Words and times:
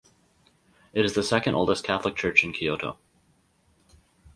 It 0.93 1.05
is 1.05 1.13
the 1.13 1.21
second 1.21 1.53
oldest 1.53 1.83
Catholic 1.83 2.15
Church 2.15 2.43
in 2.43 2.53
Kyoto. 2.53 2.97